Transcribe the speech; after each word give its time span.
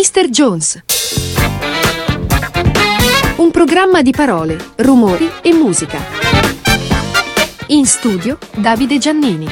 Mr. 0.00 0.30
Jones. 0.30 0.82
Un 3.36 3.50
programma 3.50 4.00
di 4.00 4.12
parole, 4.12 4.56
rumori 4.76 5.28
e 5.42 5.52
musica. 5.52 5.98
In 7.66 7.84
studio 7.84 8.38
Davide 8.56 8.96
Giannini. 8.96 9.46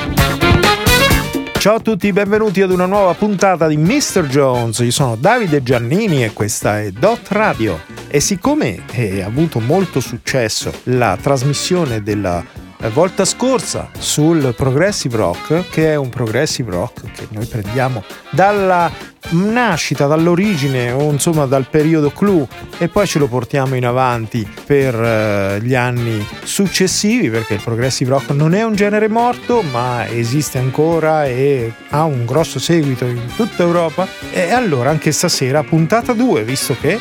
Ciao 1.59 1.75
a 1.75 1.81
tutti, 1.81 2.11
benvenuti 2.15 2.63
ad 2.63 2.71
una 2.71 2.87
nuova 2.87 3.13
puntata 3.13 3.67
di 3.67 3.77
Mr. 3.77 4.27
Jones. 4.27 4.79
Io 4.79 4.91
sono 4.91 5.17
Davide 5.17 5.63
Giannini 5.63 6.25
e 6.25 6.33
questa 6.33 6.81
è 6.81 6.93
Dot 6.93 7.29
Radio. 7.29 7.81
E 8.09 8.19
siccome 8.21 8.85
ha 9.23 9.27
avuto 9.27 9.61
molto 9.61 10.01
successo 10.01 10.73
la 10.85 11.19
trasmissione 11.21 12.03
della 12.03 12.43
la 12.43 12.58
volta 12.87 13.25
scorsa 13.25 13.91
sul 13.99 14.55
progressive 14.57 15.17
rock, 15.17 15.69
che 15.69 15.93
è 15.93 15.97
un 15.97 16.09
progressive 16.09 16.71
rock 16.71 17.11
che 17.11 17.27
noi 17.31 17.45
prendiamo 17.47 18.05
dalla 18.31 18.91
nascita, 19.31 20.07
dall'origine 20.07 20.93
o 20.93 21.11
insomma 21.11 21.45
dal 21.47 21.69
periodo 21.69 22.11
clou 22.11 22.47
e 22.79 22.89
poi 22.89 23.07
ce 23.07 23.19
lo 23.19 23.27
portiamo 23.27 23.75
in 23.75 23.85
avanti 23.85 24.49
per 24.65 24.95
uh, 24.95 25.63
gli 25.63 25.75
anni 25.75 26.25
successivi 26.45 27.29
perché 27.29 27.55
il 27.55 27.61
progressive 27.63 28.11
rock 28.11 28.31
non 28.31 28.55
è 28.55 28.63
un 28.63 28.75
genere 28.75 29.09
morto 29.09 29.61
ma 29.63 30.07
esiste 30.09 30.59
ancora 30.59 31.27
e 31.27 31.73
ha 31.91 32.05
un 32.05 32.25
grosso 32.25 32.59
seguito 32.59 33.05
in 33.05 33.21
tutta 33.35 33.65
Europa. 33.65 34.07
E 34.33 34.53
allora 34.53 34.91
anche 34.91 35.13
stasera 35.13 35.63
puntata 35.63 36.13
2 36.13 36.45
visto 36.45 36.77
che 36.81 36.99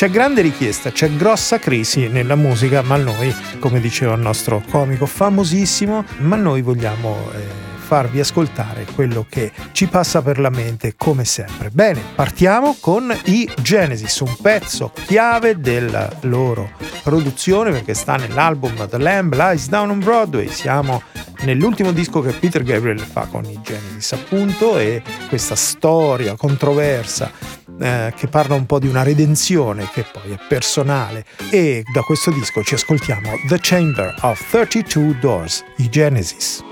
c'è 0.00 0.08
grande 0.08 0.40
richiesta, 0.40 0.92
c'è 0.92 1.14
grossa 1.14 1.58
crisi 1.58 2.08
nella 2.08 2.34
musica, 2.34 2.80
ma 2.80 2.96
noi, 2.96 3.36
come 3.58 3.80
diceva 3.80 4.14
il 4.14 4.20
nostro 4.22 4.62
comico 4.66 5.04
famosissimo, 5.04 6.06
ma 6.20 6.36
noi 6.36 6.62
vogliamo... 6.62 7.30
Eh, 7.34 7.69
farvi 7.90 8.20
ascoltare 8.20 8.86
quello 8.94 9.26
che 9.28 9.50
ci 9.72 9.88
passa 9.88 10.22
per 10.22 10.38
la 10.38 10.48
mente 10.48 10.94
come 10.96 11.24
sempre. 11.24 11.70
Bene, 11.70 12.00
partiamo 12.14 12.76
con 12.78 13.12
i 13.24 13.50
Genesis, 13.60 14.20
un 14.20 14.36
pezzo 14.40 14.92
chiave 15.06 15.58
della 15.58 16.08
loro 16.20 16.70
produzione 17.02 17.72
perché 17.72 17.94
sta 17.94 18.14
nell'album 18.14 18.88
The 18.88 18.96
Lamb 18.96 19.34
Lies 19.34 19.68
Down 19.68 19.90
on 19.90 19.98
Broadway. 19.98 20.46
Siamo 20.46 21.02
nell'ultimo 21.40 21.90
disco 21.90 22.20
che 22.20 22.30
Peter 22.30 22.62
Gabriel 22.62 23.00
fa 23.00 23.26
con 23.28 23.44
i 23.44 23.58
Genesis, 23.60 24.12
appunto, 24.12 24.78
e 24.78 25.02
questa 25.28 25.56
storia 25.56 26.36
controversa 26.36 27.32
eh, 27.80 28.12
che 28.14 28.28
parla 28.28 28.54
un 28.54 28.66
po' 28.66 28.78
di 28.78 28.86
una 28.86 29.02
redenzione 29.02 29.88
che 29.92 30.04
poi 30.12 30.30
è 30.30 30.38
personale 30.48 31.24
e 31.50 31.82
da 31.92 32.02
questo 32.02 32.30
disco 32.30 32.62
ci 32.62 32.74
ascoltiamo 32.74 33.32
The 33.48 33.58
Chamber 33.60 34.14
of 34.20 34.48
32 34.48 35.18
Doors, 35.18 35.64
i 35.78 35.88
Genesis. 35.88 36.62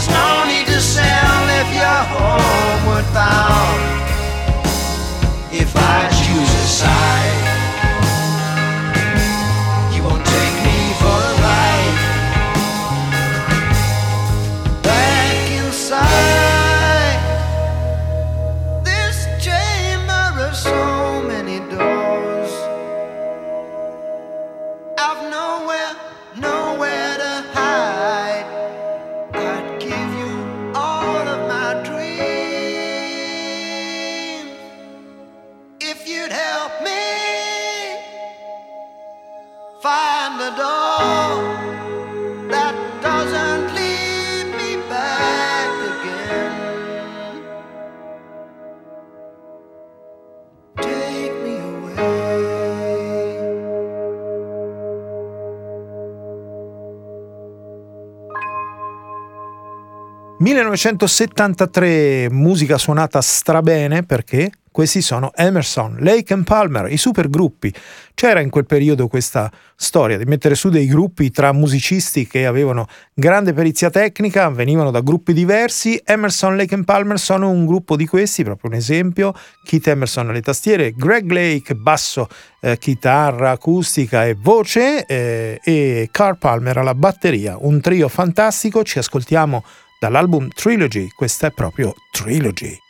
There's 0.00 0.14
no 0.14 0.44
need 0.46 0.66
to 0.68 0.80
sell 0.80 1.44
if 1.60 1.74
you're 1.74 2.04
homeward 2.08 3.04
bound. 3.12 4.00
If 5.52 5.76
I 5.76 6.08
choose 6.08 6.54
a 6.54 6.66
side. 6.66 7.19
1973, 60.50 62.28
musica 62.28 62.76
suonata 62.76 63.20
strabene 63.20 64.02
perché 64.02 64.50
questi 64.72 65.00
sono 65.00 65.30
Emerson, 65.34 65.98
Lake 66.00 66.32
and 66.32 66.44
Palmer, 66.44 66.90
i 66.90 66.96
supergruppi. 66.96 67.72
C'era 68.14 68.40
in 68.40 68.50
quel 68.50 68.66
periodo 68.66 69.06
questa 69.06 69.48
storia 69.76 70.18
di 70.18 70.24
mettere 70.24 70.56
su 70.56 70.68
dei 70.68 70.86
gruppi 70.86 71.30
tra 71.30 71.52
musicisti 71.52 72.26
che 72.26 72.46
avevano 72.46 72.86
grande 73.14 73.52
perizia 73.52 73.90
tecnica, 73.90 74.48
venivano 74.48 74.90
da 74.90 75.00
gruppi 75.00 75.32
diversi. 75.32 76.00
Emerson, 76.04 76.56
Lake 76.56 76.74
and 76.74 76.84
Palmer 76.84 77.20
sono 77.20 77.48
un 77.48 77.64
gruppo 77.64 77.94
di 77.94 78.06
questi, 78.06 78.42
proprio 78.42 78.70
un 78.70 78.76
esempio. 78.76 79.32
Keith 79.64 79.86
Emerson 79.86 80.30
alle 80.30 80.42
tastiere, 80.42 80.94
Greg 80.96 81.30
Lake, 81.30 81.76
basso, 81.76 82.28
eh, 82.60 82.76
chitarra, 82.76 83.52
acustica 83.52 84.26
e 84.26 84.34
voce 84.34 85.06
eh, 85.06 85.60
e 85.62 86.08
Carl 86.10 86.38
Palmer 86.38 86.78
alla 86.78 86.94
batteria. 86.94 87.56
Un 87.56 87.80
trio 87.80 88.08
fantastico, 88.08 88.82
ci 88.82 88.98
ascoltiamo 88.98 89.62
dall'album 90.00 90.48
Trilogy, 90.48 91.10
questa 91.10 91.48
è 91.48 91.50
proprio 91.52 91.94
Trilogy. 92.10 92.89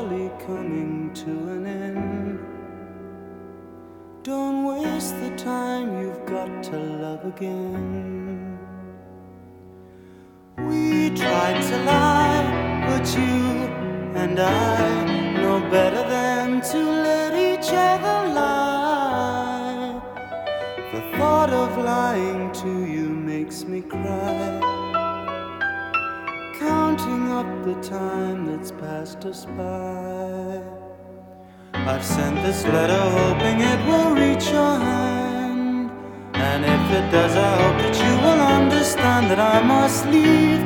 surely 0.00 0.30
coming 0.46 1.10
to 1.12 1.30
an 1.30 1.66
end. 1.66 2.38
Don't 4.22 4.64
waste 4.64 5.14
the 5.20 5.30
time 5.36 6.00
you've 6.00 6.24
got 6.26 6.62
to 6.62 6.76
love 6.76 7.24
again. 7.26 8.58
We 10.58 11.10
tried 11.10 11.60
to 11.70 11.76
lie, 11.84 12.86
but 12.88 13.06
you 13.14 13.34
and 14.22 14.38
I 14.38 15.32
know 15.42 15.60
better 15.70 16.08
than 16.08 16.62
to 16.72 16.78
let 16.78 17.32
each 17.34 17.70
other 17.70 18.32
lie. 18.40 20.00
The 20.92 21.18
thought 21.18 21.50
of 21.50 21.76
lying 21.76 22.52
to 22.62 22.86
you 22.86 23.08
makes 23.08 23.64
me 23.64 23.82
cry 23.82 24.79
up 27.30 27.46
the 27.64 27.74
time 27.80 28.44
that's 28.46 28.72
passed 28.72 29.24
us 29.24 29.46
by. 29.56 30.60
I've 31.72 32.04
sent 32.04 32.36
this 32.42 32.64
letter 32.64 33.02
hoping 33.20 33.60
it 33.60 33.80
will 33.86 34.12
reach 34.14 34.50
your 34.50 34.78
hand. 34.78 35.90
And 36.34 36.64
if 36.64 36.90
it 36.98 37.10
does, 37.12 37.34
I 37.36 37.52
hope 37.62 37.78
that 37.84 37.96
you 38.04 38.14
will 38.24 38.42
understand 38.58 39.30
that 39.30 39.38
I 39.38 39.62
must 39.62 40.06
leave 40.06 40.60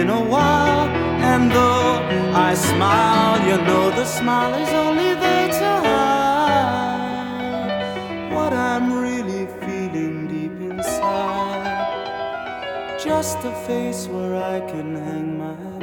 in 0.00 0.10
a 0.10 0.22
while. 0.34 0.88
And 1.32 1.50
though 1.50 2.02
I 2.48 2.54
smile, 2.54 3.38
you 3.48 3.56
know 3.68 3.90
the 3.90 4.04
smile 4.04 4.54
is 4.54 4.70
only 4.84 5.14
there 5.24 5.48
to 5.60 5.70
hide 5.86 7.30
what 8.34 8.52
I'm 8.52 8.92
really 8.92 9.46
feeling 9.60 10.28
deep 10.28 10.60
inside. 10.70 11.78
Just 13.02 13.38
a 13.38 13.52
face 13.66 14.06
where 14.06 14.34
I 14.36 14.60
can 14.70 14.94
hang 14.94 15.38
my 15.38 15.54
head. 15.54 15.79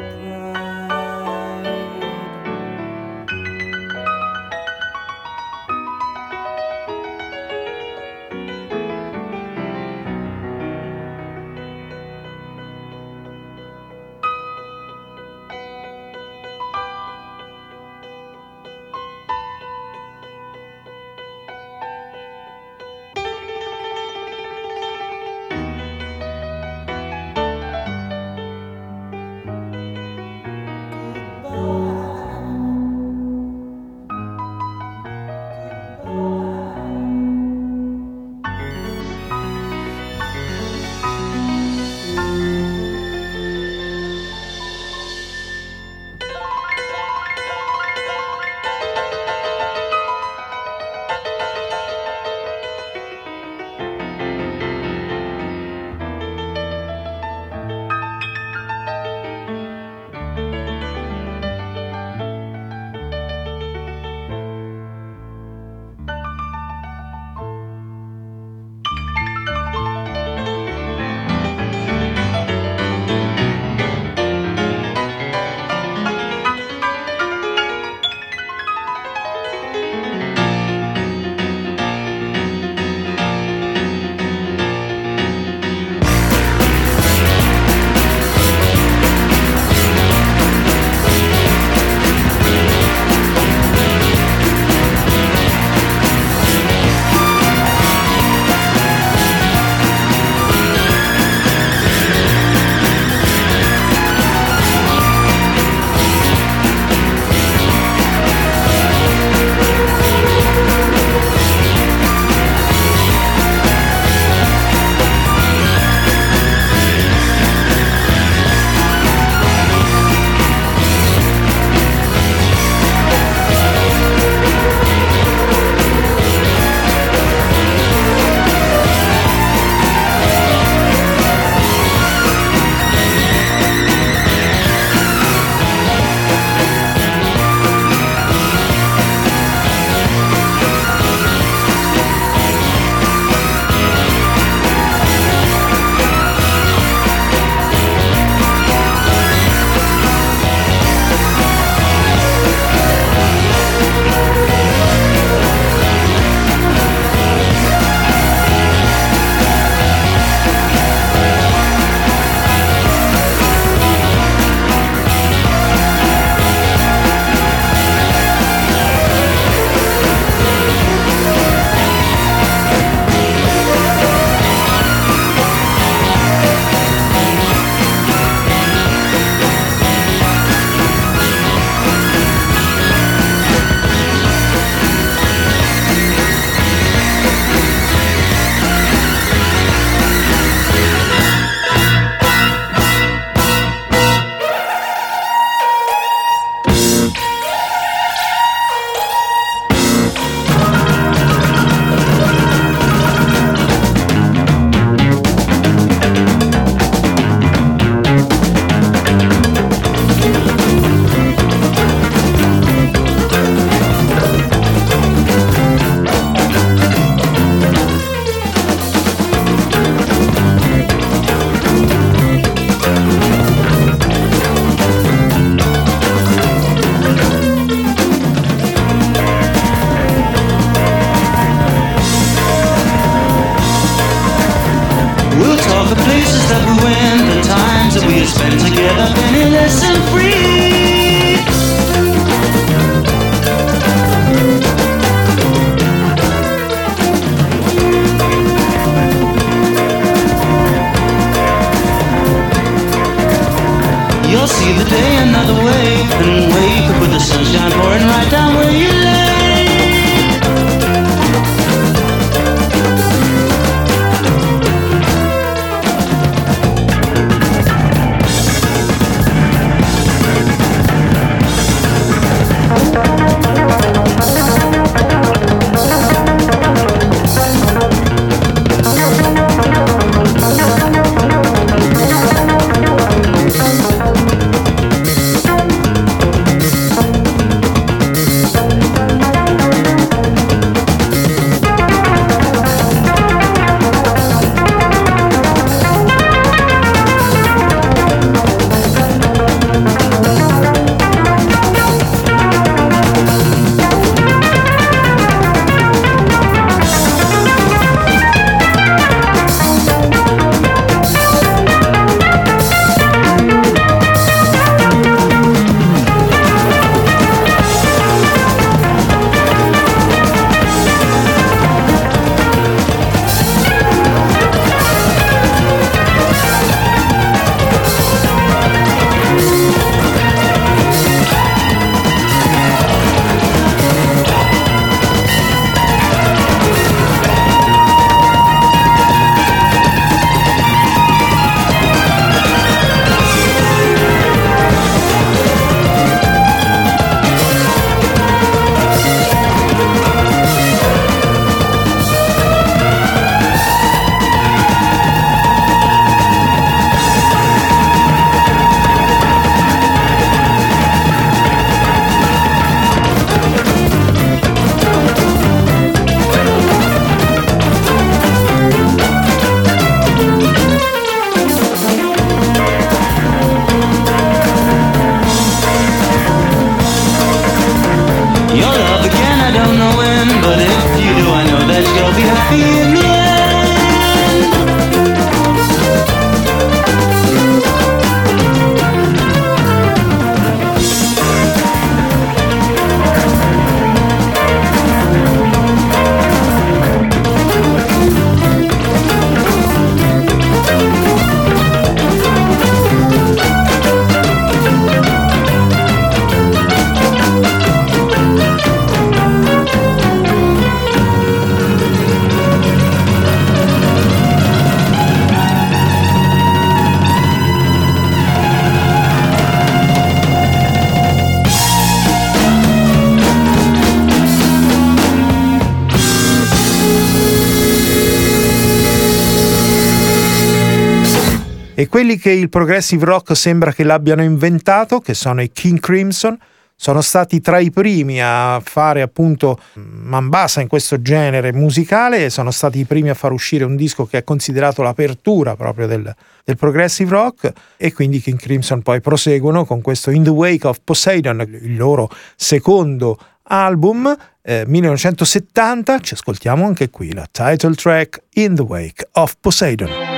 E 431.79 431.87
quelli 431.87 432.17
che 432.17 432.31
il 432.31 432.49
progressive 432.49 433.05
rock 433.05 433.35
sembra 433.35 433.71
che 433.71 433.83
l'abbiano 433.83 434.23
inventato, 434.23 434.99
che 434.99 435.13
sono 435.13 435.43
i 435.43 435.51
King 435.51 435.79
Crimson, 435.79 436.35
sono 436.75 437.01
stati 437.01 437.39
tra 437.39 437.59
i 437.59 437.69
primi 437.69 438.19
a 438.19 438.59
fare 438.63 439.03
appunto 439.03 439.59
man 439.75 440.27
bassa 440.27 440.59
in 440.59 440.67
questo 440.67 440.99
genere 441.03 441.53
musicale 441.53 442.25
e 442.25 442.29
sono 442.31 442.49
stati 442.49 442.79
i 442.79 442.85
primi 442.85 443.09
a 443.09 443.13
far 443.13 443.31
uscire 443.31 443.63
un 443.63 443.75
disco 443.75 444.07
che 444.07 444.17
è 444.17 444.23
considerato 444.23 444.81
l'apertura 444.81 445.55
proprio 445.55 445.85
del, 445.85 446.15
del 446.43 446.57
progressive 446.57 447.11
rock 447.11 447.53
e 447.77 447.93
quindi 447.93 448.21
King 448.21 448.39
Crimson 448.39 448.81
poi 448.81 448.99
proseguono 448.99 449.63
con 449.63 449.81
questo 449.81 450.09
In 450.09 450.23
the 450.23 450.31
Wake 450.31 450.65
of 450.65 450.79
Poseidon, 450.83 451.41
il 451.61 451.77
loro 451.77 452.09
secondo 452.35 453.19
album 453.43 454.17
eh, 454.41 454.63
1970, 454.65 455.99
ci 455.99 456.15
ascoltiamo 456.15 456.65
anche 456.65 456.89
qui 456.89 457.13
la 457.13 457.27
title 457.31 457.75
track 457.75 458.23
In 458.33 458.55
the 458.55 458.63
Wake 458.63 459.07
of 459.11 459.35
Poseidon. 459.39 460.16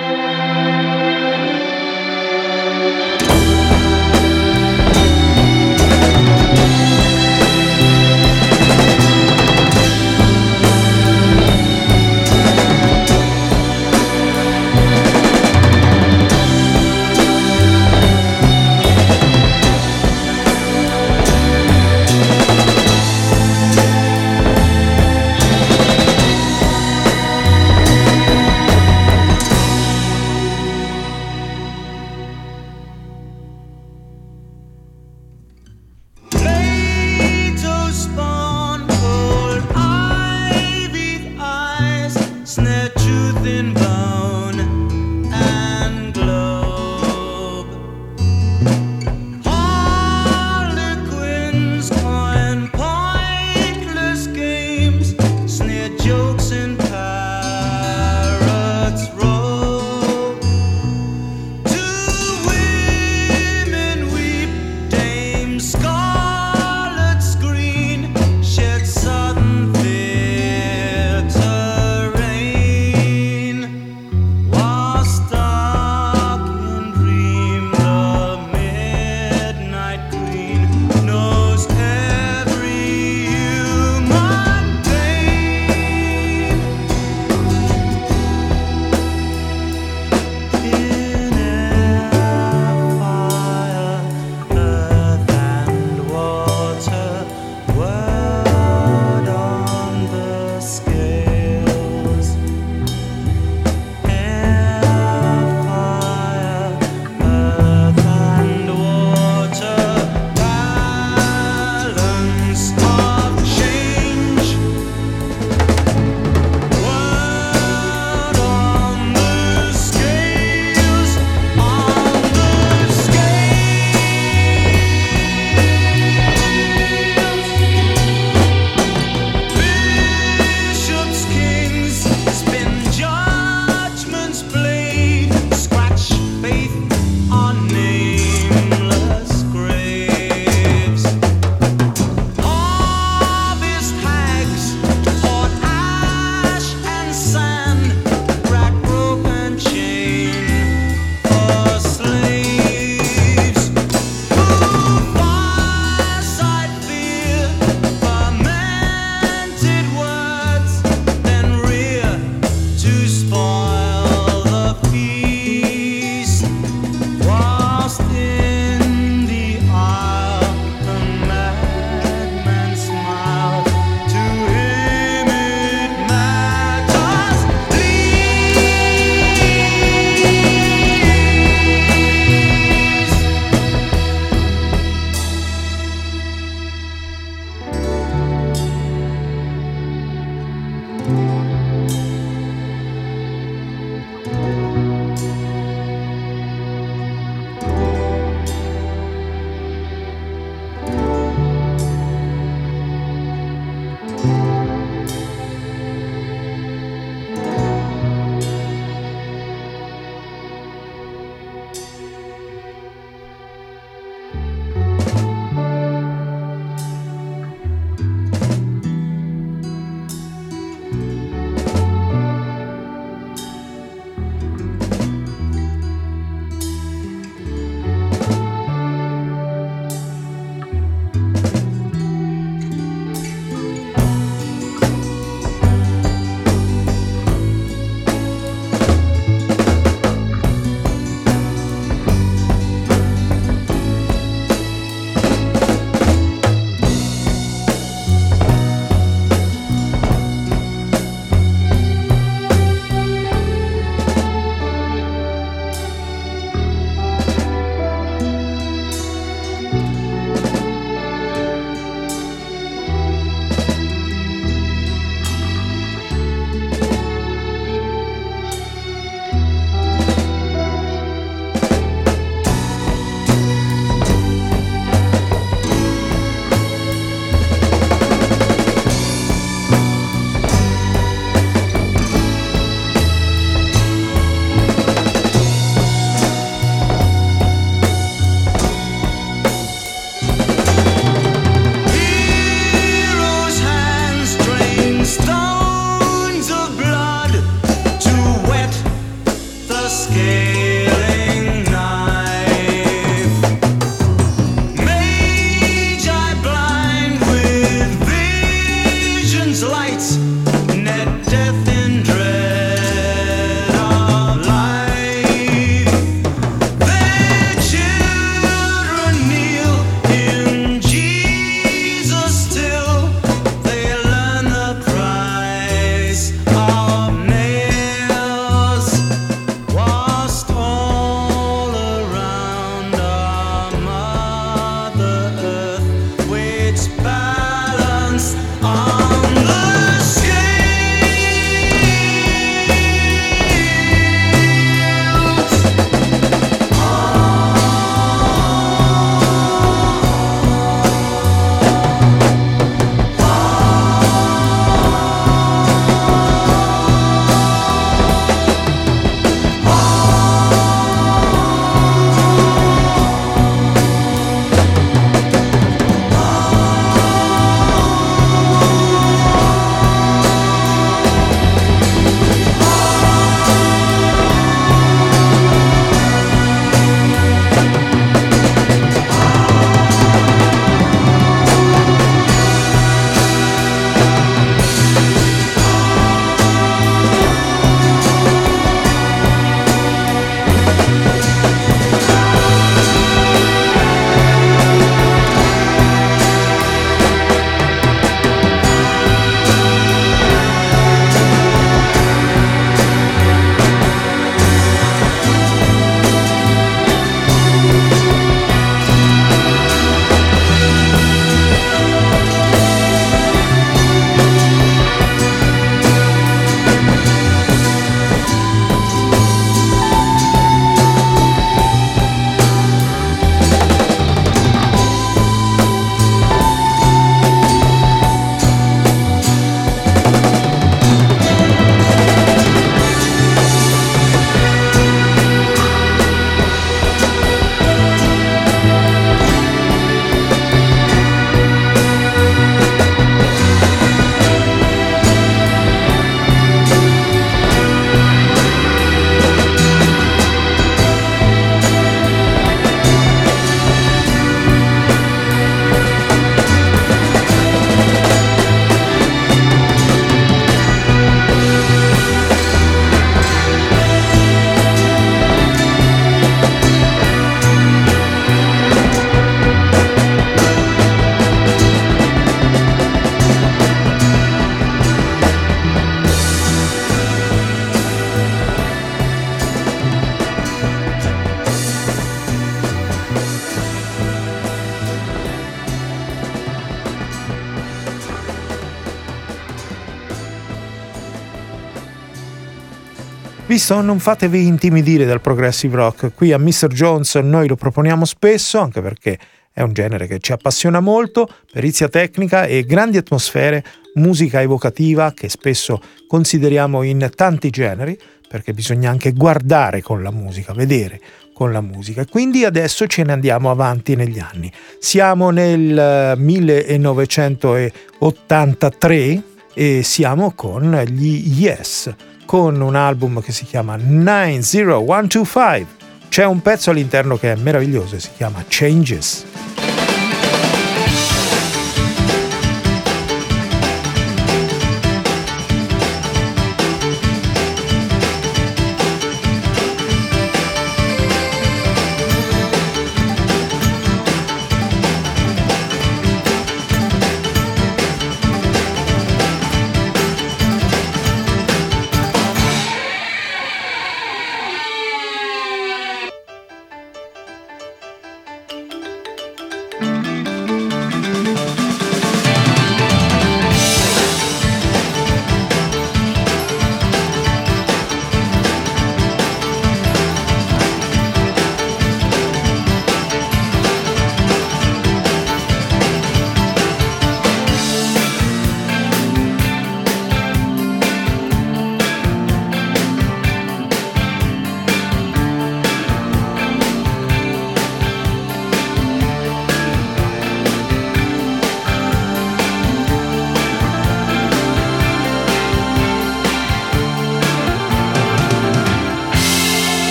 Visto, 493.59 493.81
non 493.81 494.00
fatevi 494.00 494.48
intimidire 494.48 495.03
dal 495.03 495.19
progressive 495.19 495.75
rock. 495.75 496.13
Qui 496.15 496.31
a 496.31 496.37
Mr. 496.37 496.67
Jones 496.67 497.15
noi 497.15 497.45
lo 497.45 497.57
proponiamo 497.57 498.05
spesso, 498.05 498.57
anche 498.57 498.81
perché 498.81 499.19
è 499.51 499.61
un 499.61 499.74
genere 499.74 500.07
che 500.07 500.19
ci 500.19 500.31
appassiona 500.31 500.79
molto, 500.79 501.27
perizia 501.51 501.89
tecnica 501.89 502.45
e 502.45 502.63
grandi 502.63 502.95
atmosfere, 502.95 503.61
musica 503.95 504.41
evocativa 504.41 505.11
che 505.11 505.27
spesso 505.27 505.81
consideriamo 506.07 506.83
in 506.83 507.09
tanti 507.13 507.50
generi, 507.50 508.00
perché 508.29 508.53
bisogna 508.53 508.91
anche 508.91 509.11
guardare 509.11 509.81
con 509.81 510.01
la 510.01 510.11
musica, 510.11 510.53
vedere 510.53 511.01
con 511.33 511.51
la 511.51 511.59
musica. 511.59 512.05
Quindi 512.05 512.45
adesso 512.45 512.87
ce 512.87 513.03
ne 513.03 513.11
andiamo 513.11 513.51
avanti 513.51 513.98
negli 513.98 514.19
anni. 514.19 514.50
Siamo 514.79 515.31
nel 515.31 516.13
1983 516.15 518.95
eh, 518.95 519.22
e 519.53 519.83
siamo 519.83 520.31
con 520.31 520.81
gli 520.87 521.41
Yes 521.41 521.93
con 522.29 522.61
un 522.61 522.75
album 522.75 523.24
che 523.24 523.31
si 523.31 523.44
chiama 523.44 523.75
90125. 523.75 525.65
C'è 526.09 526.25
un 526.25 526.44
pezzo 526.44 526.70
all'interno 526.70 527.18
che 527.18 527.31
è 527.31 527.35
meraviglioso 527.35 527.96
e 527.96 528.00
si 528.00 528.09
chiama 528.15 528.46
Changes. 528.48 529.39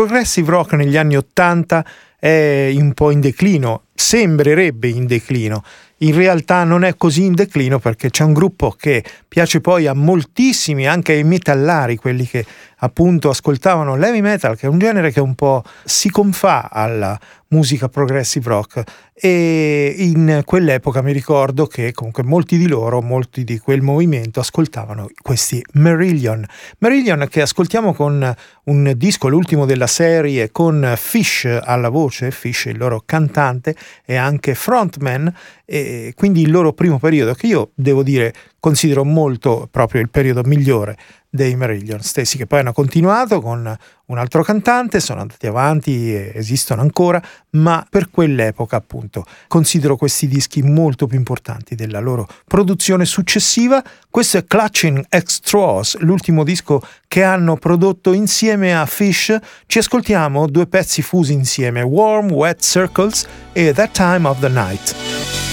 Progressive 0.00 0.50
rock 0.50 0.72
negli 0.72 0.96
anni 0.96 1.14
Ottanta 1.14 1.84
è 2.18 2.72
un 2.74 2.94
po' 2.94 3.10
in 3.10 3.20
declino, 3.20 3.82
sembrerebbe 3.94 4.88
in 4.88 5.04
declino. 5.04 5.62
In 5.98 6.14
realtà 6.14 6.64
non 6.64 6.84
è 6.84 6.96
così 6.96 7.24
in 7.24 7.34
declino 7.34 7.78
perché 7.78 8.08
c'è 8.08 8.24
un 8.24 8.32
gruppo 8.32 8.70
che 8.70 9.04
piace 9.28 9.60
poi 9.60 9.86
a 9.86 9.92
moltissimi, 9.92 10.88
anche 10.88 11.12
ai 11.12 11.22
metallari, 11.22 11.96
quelli 11.96 12.26
che 12.26 12.46
appunto 12.78 13.28
ascoltavano 13.28 13.94
l'heavy 13.94 14.22
metal, 14.22 14.56
che 14.56 14.64
è 14.64 14.70
un 14.70 14.78
genere 14.78 15.12
che 15.12 15.20
un 15.20 15.34
po' 15.34 15.62
si 15.84 16.08
confà 16.08 16.70
alla 16.70 17.20
musica 17.52 17.88
progressive 17.88 18.48
rock 18.48 18.82
e 19.12 19.94
in 19.98 20.42
quell'epoca 20.44 21.02
mi 21.02 21.12
ricordo 21.12 21.66
che 21.66 21.92
comunque 21.92 22.22
molti 22.22 22.56
di 22.56 22.68
loro, 22.68 23.02
molti 23.02 23.44
di 23.44 23.58
quel 23.58 23.82
movimento 23.82 24.40
ascoltavano 24.40 25.08
questi 25.20 25.62
Marillion. 25.74 26.44
Marillion 26.78 27.26
che 27.28 27.42
ascoltiamo 27.42 27.92
con 27.92 28.34
un 28.64 28.92
disco, 28.96 29.28
l'ultimo 29.28 29.66
della 29.66 29.88
serie, 29.88 30.50
con 30.52 30.94
Fish 30.96 31.44
alla 31.44 31.88
voce, 31.88 32.30
Fish 32.30 32.66
il 32.66 32.78
loro 32.78 33.02
cantante 33.04 33.74
e 34.04 34.14
anche 34.14 34.54
frontman, 34.54 35.32
e 35.64 36.14
quindi 36.16 36.42
il 36.42 36.50
loro 36.50 36.72
primo 36.72 36.98
periodo 36.98 37.34
che 37.34 37.46
io 37.48 37.72
devo 37.74 38.02
dire 38.02 38.32
considero 38.58 39.04
molto 39.04 39.68
proprio 39.70 40.00
il 40.00 40.08
periodo 40.08 40.42
migliore 40.44 40.96
dei 41.30 41.54
Marillion 41.54 42.02
stessi, 42.02 42.36
che 42.36 42.46
poi 42.46 42.58
hanno 42.58 42.72
continuato 42.72 43.40
con 43.40 43.76
un 44.06 44.18
altro 44.18 44.42
cantante, 44.42 44.98
sono 44.98 45.20
andati 45.20 45.46
avanti, 45.46 46.12
esistono 46.12 46.82
ancora, 46.82 47.22
ma 47.50 47.86
per 47.88 48.10
quell'epoca 48.10 48.76
appunto 48.76 49.24
considero 49.46 49.96
questi 49.96 50.26
dischi 50.26 50.62
molto 50.62 51.06
più 51.06 51.16
importanti 51.16 51.76
della 51.76 52.00
loro 52.00 52.26
produzione 52.46 53.04
successiva. 53.04 53.82
Questo 54.10 54.38
è 54.38 54.44
Clutching 54.44 55.06
Extras, 55.08 55.96
l'ultimo 55.98 56.42
disco 56.42 56.82
che 57.06 57.22
hanno 57.22 57.56
prodotto 57.56 58.12
insieme 58.12 58.76
a 58.76 58.84
Fish. 58.86 59.38
Ci 59.66 59.78
ascoltiamo 59.78 60.48
due 60.48 60.66
pezzi 60.66 61.02
fusi 61.02 61.32
insieme, 61.32 61.82
Warm 61.82 62.32
Wet 62.32 62.60
Circles 62.60 63.26
e 63.52 63.72
That 63.72 63.92
Time 63.92 64.26
of 64.26 64.40
the 64.40 64.48
Night. 64.48 65.49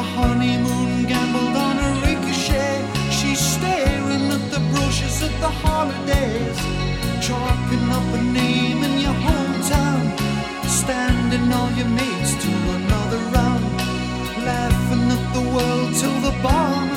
A 0.00 0.02
honeymoon 0.02 1.04
gambled 1.04 1.56
on 1.68 1.76
a 1.78 1.90
ricochet. 2.06 2.80
She's 3.10 3.38
staring 3.38 4.24
at 4.36 4.44
the 4.50 4.60
brochures 4.70 5.20
at 5.22 5.34
the 5.44 5.52
holidays, 5.64 6.58
chalking 7.20 7.86
up 7.98 8.08
a 8.18 8.22
name 8.22 8.82
in 8.82 8.94
your 9.04 9.18
hometown, 9.26 10.02
standing 10.66 11.52
all 11.52 11.70
your 11.72 11.90
mates 12.00 12.32
to 12.42 12.50
another 12.78 13.20
round, 13.36 13.64
laughing 14.48 15.04
at 15.16 15.24
the 15.36 15.44
world 15.54 15.94
till 16.00 16.18
the 16.26 16.34
barman 16.42 16.89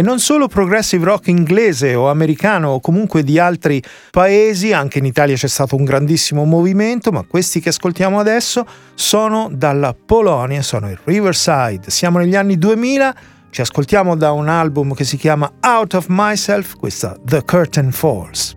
e 0.00 0.02
non 0.02 0.18
solo 0.18 0.48
progressive 0.48 1.04
rock 1.04 1.26
inglese 1.26 1.94
o 1.94 2.08
americano 2.08 2.70
o 2.70 2.80
comunque 2.80 3.22
di 3.22 3.38
altri 3.38 3.82
paesi, 4.10 4.72
anche 4.72 4.98
in 4.98 5.04
Italia 5.04 5.36
c'è 5.36 5.46
stato 5.46 5.76
un 5.76 5.84
grandissimo 5.84 6.46
movimento, 6.46 7.12
ma 7.12 7.22
questi 7.22 7.60
che 7.60 7.68
ascoltiamo 7.68 8.18
adesso 8.18 8.64
sono 8.94 9.50
dalla 9.52 9.94
Polonia, 9.94 10.62
sono 10.62 10.88
il 10.88 10.98
Riverside. 11.04 11.90
Siamo 11.90 12.18
negli 12.18 12.34
anni 12.34 12.56
2000, 12.56 13.14
ci 13.50 13.60
ascoltiamo 13.60 14.16
da 14.16 14.32
un 14.32 14.48
album 14.48 14.94
che 14.94 15.04
si 15.04 15.18
chiama 15.18 15.52
Out 15.60 15.92
of 15.92 16.06
Myself, 16.08 16.76
questa 16.76 17.14
The 17.22 17.44
Curtain 17.44 17.92
Falls. 17.92 18.56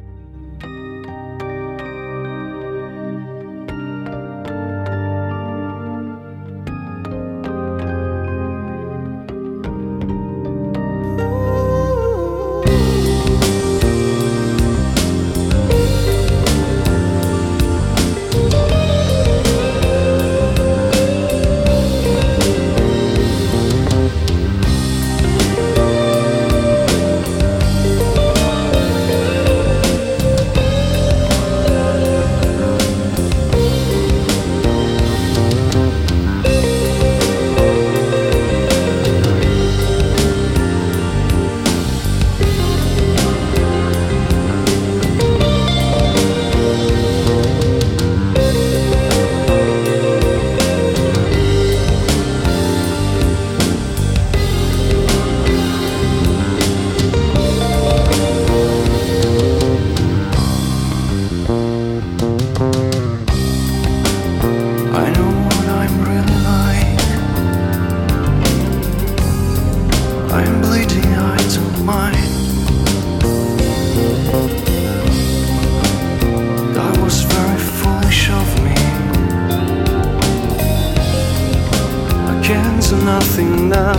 now. 83.74 83.94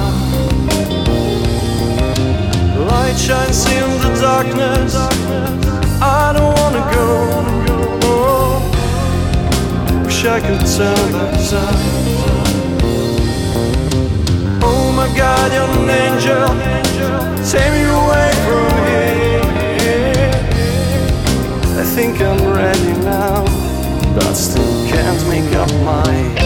Light 2.90 3.16
shines 3.18 3.66
in 3.78 3.88
the 4.04 4.12
darkness. 4.20 4.94
I 6.00 6.32
don't 6.36 6.54
wanna 6.60 6.84
go. 6.96 7.08
Oh, 8.10 8.52
wish 10.04 10.24
I 10.24 10.38
could 10.46 10.64
turn 10.76 11.06
back 11.14 11.34
time. 11.50 11.80
Oh 14.70 14.84
my 14.98 15.08
God, 15.22 15.46
you're 15.54 15.72
an 15.80 15.90
angel. 16.04 16.48
Take 17.50 17.70
me 17.76 17.82
away 18.00 18.30
from 18.46 18.70
here. 18.90 19.44
I 21.80 21.84
think 21.96 22.20
I'm 22.28 22.40
ready 22.60 22.92
now, 23.14 23.44
but 24.14 24.34
still 24.34 24.74
can't 24.90 25.22
make 25.28 25.50
up 25.62 25.70
my. 25.88 26.04
mind. 26.04 26.43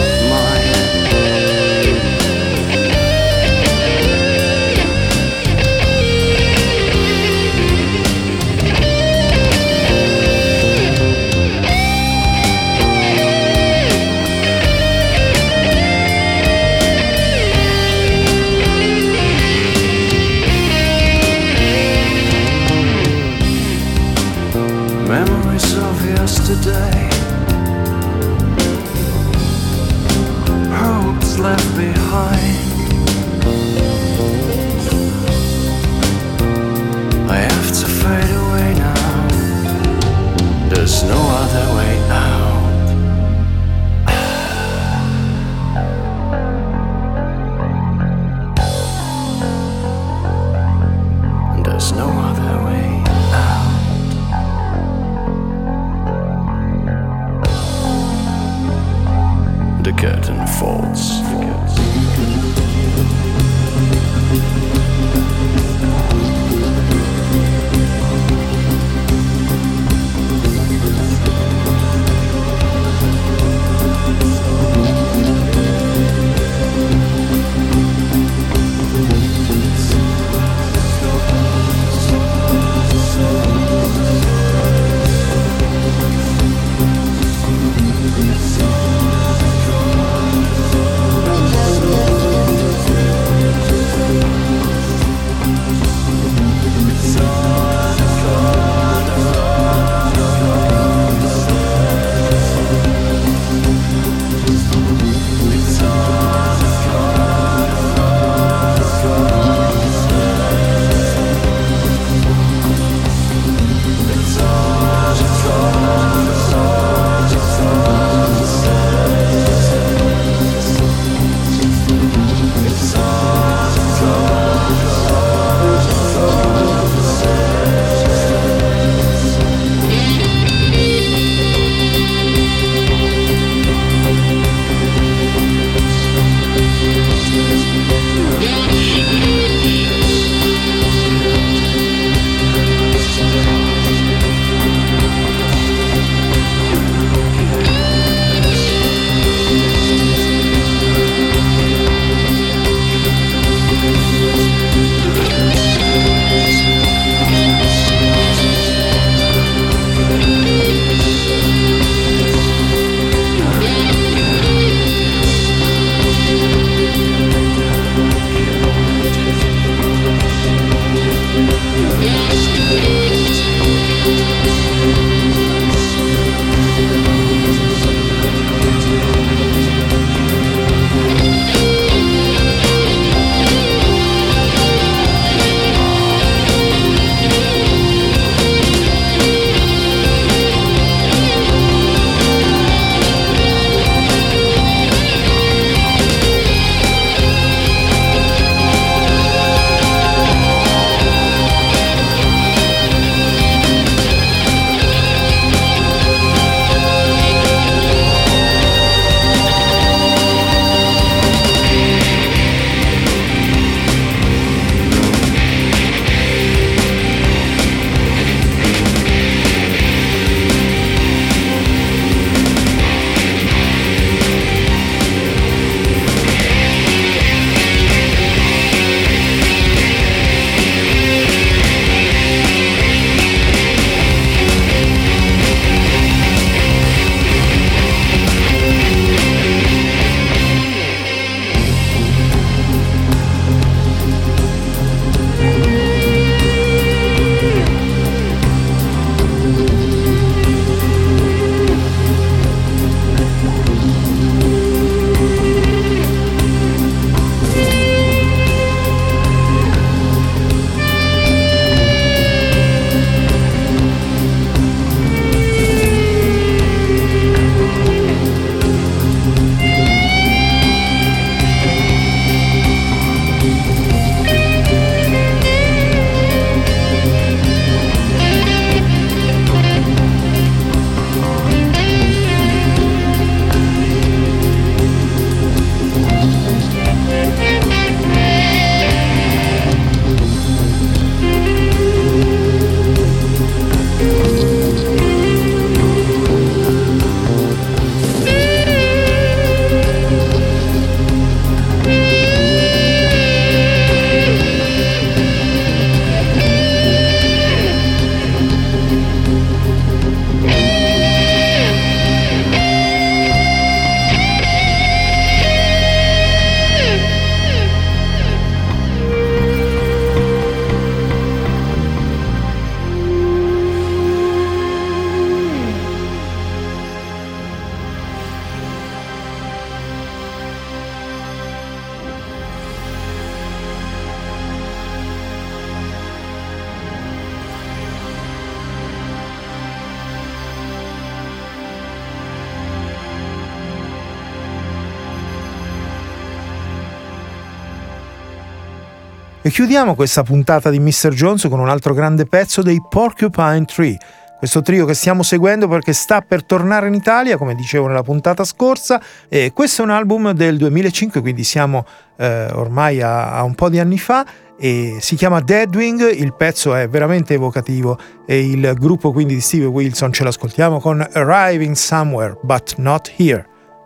E 349.41 349.51
chiudiamo 349.51 349.95
questa 349.95 350.21
puntata 350.21 350.69
di 350.69 350.79
Mr. 350.79 351.11
Jones 351.13 351.47
con 351.47 351.61
un 351.61 351.69
altro 351.69 351.93
grande 351.93 352.25
pezzo 352.25 352.61
dei 352.61 352.83
Porcupine 352.87 353.63
Tree. 353.63 353.97
Questo 354.37 354.61
trio 354.61 354.85
che 354.85 354.93
stiamo 354.93 355.23
seguendo 355.23 355.69
perché 355.69 355.93
sta 355.93 356.19
per 356.19 356.43
tornare 356.43 356.89
in 356.89 356.93
Italia, 356.93 357.37
come 357.37 357.55
dicevo 357.55 357.87
nella 357.87 358.03
puntata 358.03 358.43
scorsa, 358.43 359.01
e 359.29 359.53
questo 359.53 359.81
è 359.81 359.85
un 359.85 359.91
album 359.91 360.31
del 360.31 360.57
2005, 360.57 361.21
quindi 361.21 361.45
siamo 361.45 361.85
eh, 362.17 362.47
ormai 362.51 363.01
a, 363.01 363.31
a 363.31 363.43
un 363.43 363.55
po' 363.55 363.69
di 363.69 363.79
anni 363.79 363.97
fa 363.97 364.25
e 364.59 364.97
si 364.99 365.15
chiama 365.15 365.39
Deadwing, 365.39 366.11
il 366.11 366.33
pezzo 366.35 366.75
è 366.75 366.89
veramente 366.89 367.33
evocativo 367.33 367.97
e 368.25 368.41
il 368.41 368.73
gruppo 368.77 369.13
quindi 369.13 369.35
di 369.35 369.41
Steve 369.41 369.65
Wilson 369.67 370.11
ce 370.11 370.25
l'ascoltiamo 370.25 370.81
con 370.81 370.99
Arriving 371.13 371.75
Somewhere 371.75 372.37
But 372.41 372.73
Not 372.75 373.13
Here, 373.15 373.45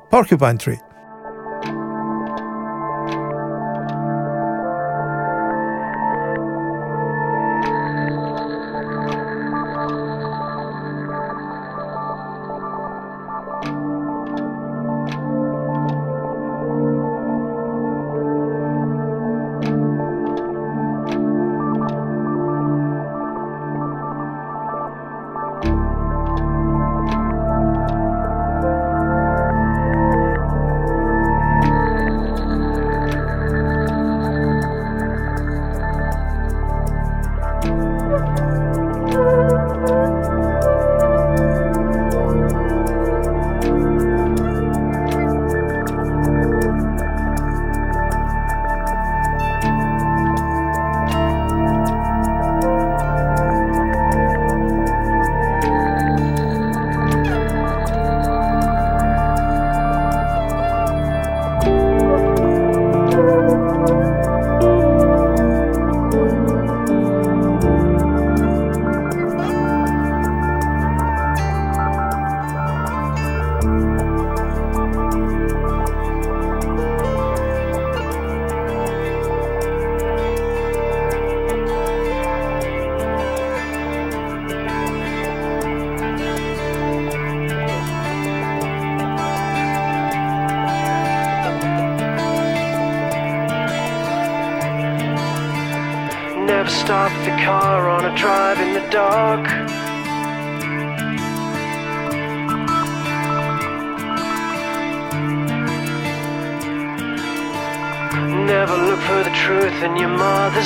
Porcupine 0.09 0.55
Tree. 0.55 0.92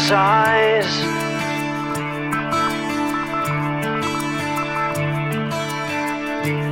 size. 0.07 0.95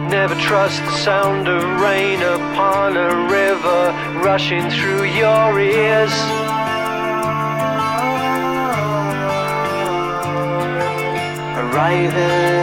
Never 0.09 0.35
trust 0.35 0.81
the 0.85 0.91
sound 0.91 1.49
of 1.49 1.61
rain 1.81 2.21
upon 2.21 2.95
a 2.95 3.09
river 3.29 3.81
rushing 4.23 4.69
through 4.69 5.03
your 5.03 5.59
ears. 5.59 6.15
Arriving. 11.59 12.54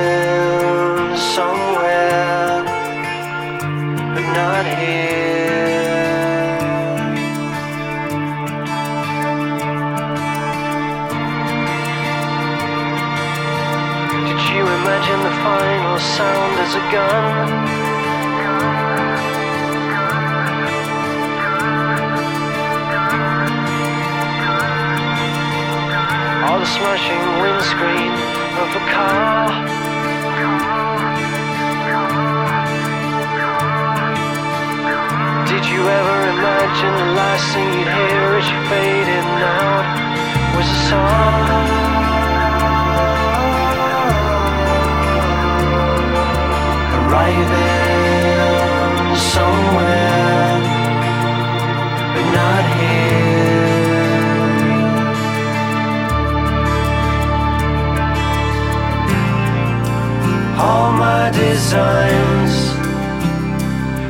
Designs 61.33 62.55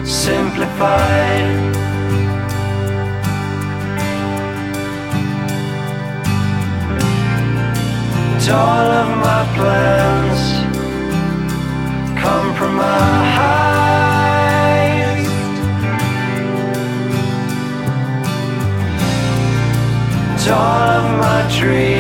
simplified. 0.09 1.61
And 8.35 8.51
all 8.51 8.89
of 9.01 9.09
my 9.27 9.43
plans 9.57 10.43
compromised. 12.21 13.23
And 20.31 20.45
all 20.51 20.89
of 20.99 21.05
my 21.21 21.41
dreams 21.59 21.92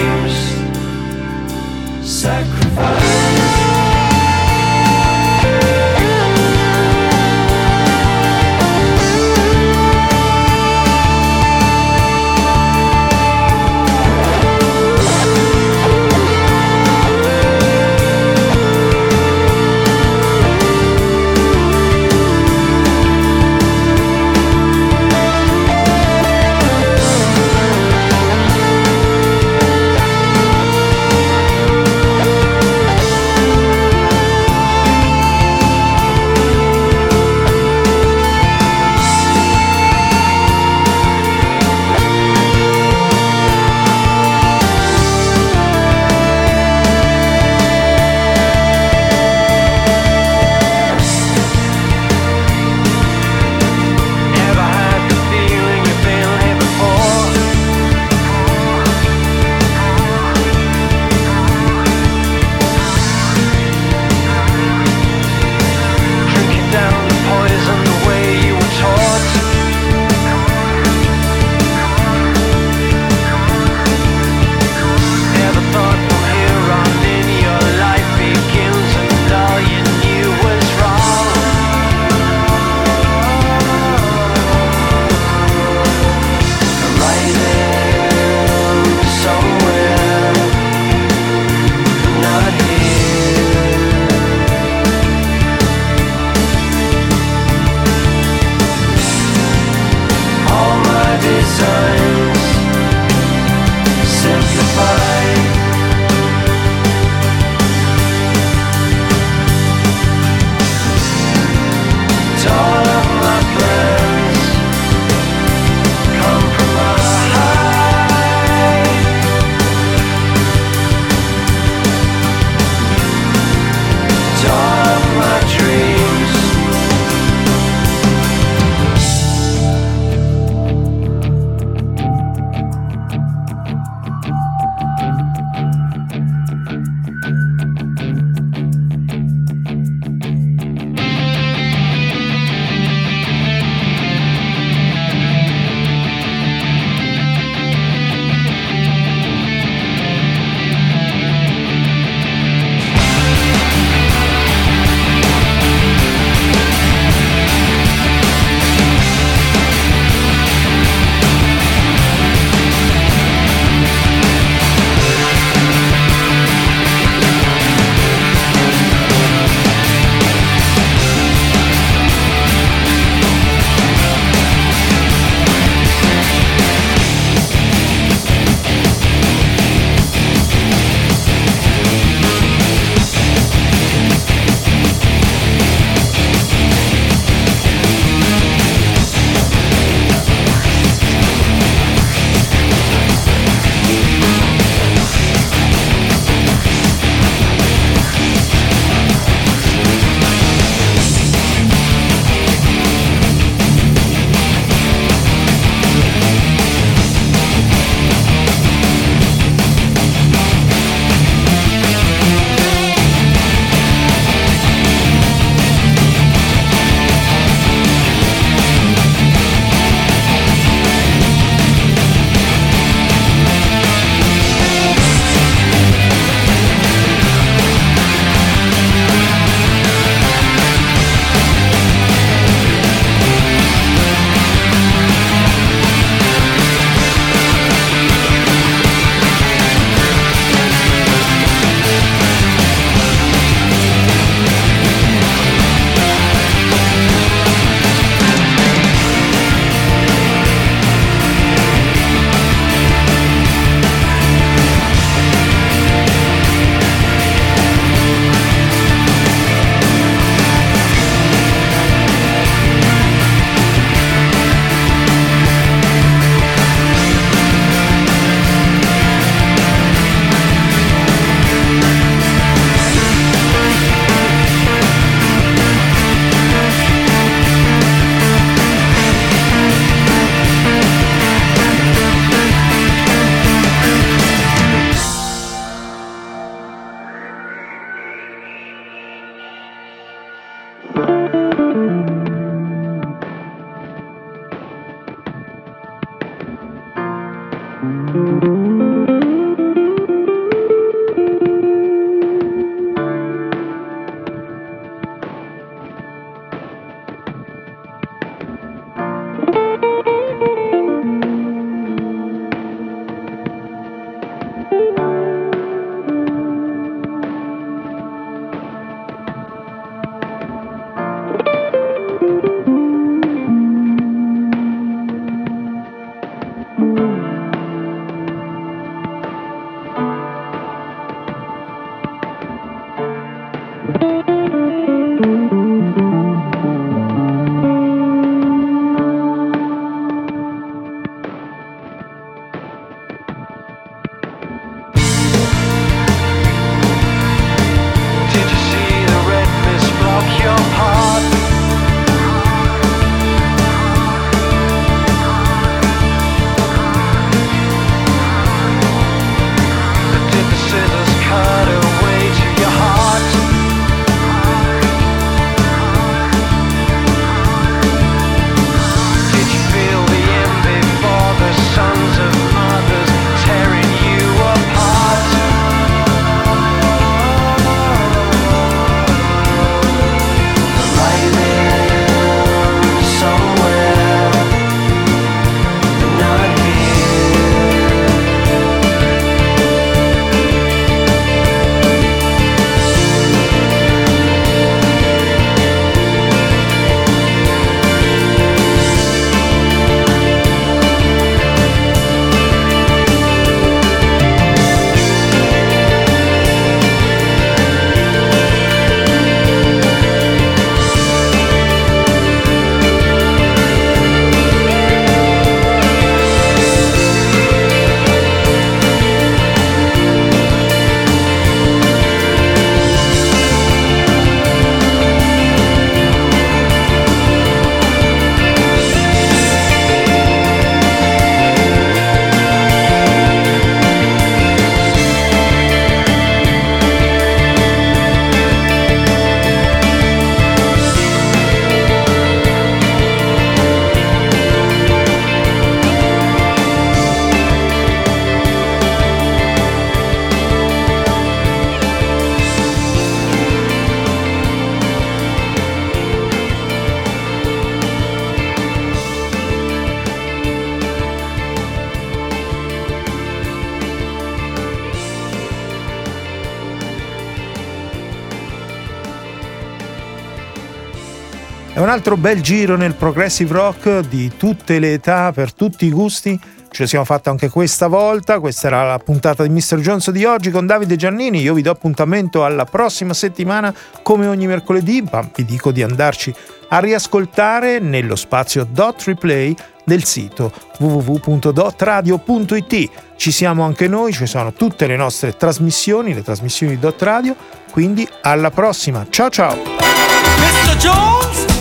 un 471.83 471.89
altro 471.89 472.17
bel 472.17 472.41
giro 472.41 472.77
nel 472.77 472.95
progressive 472.95 473.53
rock 473.53 474.07
di 474.07 474.31
tutte 474.37 474.79
le 474.79 474.93
età, 474.93 475.33
per 475.33 475.53
tutti 475.53 475.87
i 475.87 475.91
gusti. 475.91 476.39
Ce 476.71 476.83
la 476.83 476.89
siamo 476.89 477.05
fatta 477.05 477.31
anche 477.31 477.49
questa 477.49 477.89
volta. 477.89 478.39
Questa 478.39 478.69
era 478.69 478.85
la 478.85 478.99
puntata 478.99 479.43
di 479.43 479.49
Mr. 479.49 479.81
Jones 479.81 480.13
di 480.13 480.25
oggi 480.25 480.51
con 480.51 480.65
Davide 480.65 480.95
Giannini. 480.97 481.41
Io 481.41 481.55
vi 481.55 481.63
do 481.63 481.73
appuntamento 481.73 482.45
alla 482.45 482.65
prossima 482.65 483.15
settimana, 483.15 483.75
come 484.03 484.29
ogni 484.29 484.47
mercoledì, 484.47 485.05
ma 485.11 485.29
vi 485.35 485.45
dico 485.45 485.73
di 485.73 485.83
andarci 485.83 486.33
a 486.69 486.79
riascoltare 486.79 487.81
nello 487.81 488.15
spazio 488.17 488.65
dot 488.65 489.03
replay 489.03 489.55
del 489.85 490.05
sito 490.05 490.53
www.dotradio.it. 490.79 492.91
Ci 493.17 493.33
siamo 493.33 493.65
anche 493.65 493.89
noi, 493.89 494.13
ci 494.13 494.27
sono 494.27 494.53
tutte 494.53 494.87
le 494.87 494.95
nostre 494.97 495.37
trasmissioni, 495.37 496.15
le 496.15 496.23
trasmissioni 496.23 496.75
di 496.75 496.81
Dot 496.81 497.03
Radio. 497.03 497.35
Quindi 497.71 498.09
alla 498.21 498.51
prossima. 498.51 499.05
Ciao 499.11 499.31
ciao! 499.31 499.57
Mr. 499.57 500.77
Jones, 500.77 501.52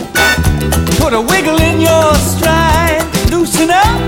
put 0.99 1.13
a 1.13 1.21
wiggle 1.21 1.59
in 1.61 1.81
your 1.81 2.13
stride, 2.15 3.03
loosen 3.31 3.69
up. 3.69 3.99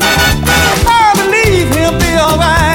I 0.00 1.12
believe 1.16 1.74
he'll 1.74 1.98
be 1.98 2.12
alright. 2.18 2.73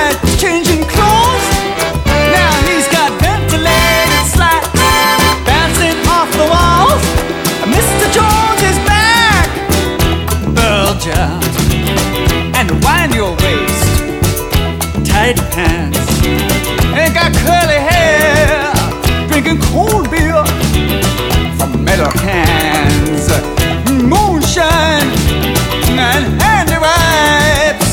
And 25.99 26.41
handy 26.41 26.77
wipes. 26.79 27.89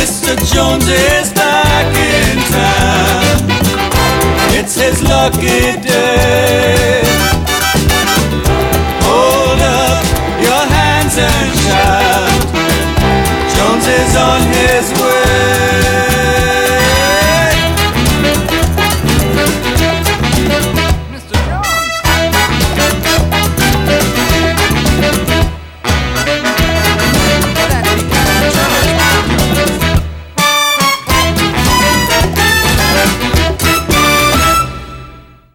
Mr. 0.00 0.32
Jones 0.52 0.88
is 0.88 1.32
back 1.32 1.86
in 1.96 2.38
town. 2.54 3.36
It's 4.58 4.74
his 4.74 5.02
lucky 5.02 5.80
day. 5.80 7.07